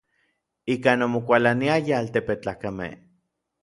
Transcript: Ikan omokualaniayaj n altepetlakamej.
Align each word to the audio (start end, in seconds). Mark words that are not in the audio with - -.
Ikan 0.75 1.05
omokualaniayaj 1.07 1.93
n 1.97 2.01
altepetlakamej. 2.01 2.93